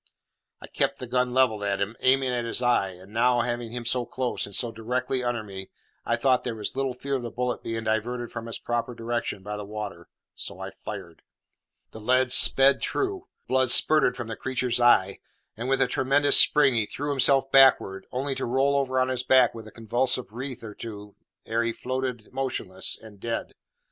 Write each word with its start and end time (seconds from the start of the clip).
I 0.59 0.65
kept 0.65 0.97
the 0.97 1.05
gun 1.05 1.31
levelled 1.31 1.61
at 1.61 1.79
him, 1.79 1.95
aiming 2.01 2.31
at 2.31 2.43
his 2.43 2.59
eye; 2.63 2.89
and 2.89 3.13
now, 3.13 3.41
having 3.41 3.71
him 3.71 3.85
so 3.85 4.03
close, 4.03 4.47
and 4.47 4.55
so 4.55 4.71
directly 4.71 5.23
under 5.23 5.43
me, 5.43 5.69
I 6.07 6.15
thought 6.15 6.43
there 6.43 6.55
was 6.55 6.75
little 6.75 6.95
fear 6.95 7.13
of 7.13 7.21
the 7.21 7.29
bullet 7.29 7.61
being 7.61 7.83
diverted 7.83 8.31
from 8.31 8.47
its 8.47 8.57
proper 8.57 8.95
direction 8.95 9.43
by 9.43 9.57
the 9.57 9.63
water, 9.63 10.07
so 10.33 10.59
I 10.59 10.71
fired. 10.71 11.21
The 11.91 11.99
lead 11.99 12.31
sped 12.31 12.81
true; 12.81 13.27
the 13.43 13.47
blood 13.49 13.69
spirted 13.69 14.17
from 14.17 14.27
the 14.27 14.35
creature's 14.35 14.79
eye, 14.81 15.19
and 15.55 15.69
with 15.69 15.83
a 15.83 15.87
tremendous 15.87 16.35
spring 16.35 16.73
he 16.73 16.87
threw 16.87 17.11
himself 17.11 17.51
backward, 17.51 18.07
only 18.11 18.33
to 18.33 18.45
roll 18.47 18.75
over 18.77 18.99
on 18.99 19.09
his 19.09 19.21
back 19.21 19.53
with 19.53 19.67
a 19.67 19.71
convulsive 19.71 20.33
writhe 20.33 20.63
or 20.63 20.73
two 20.73 21.15
ere 21.45 21.61
he 21.61 21.73
floated 21.73 22.33
motionless 22.33 22.97
and 22.99 23.19
dead. 23.19 23.53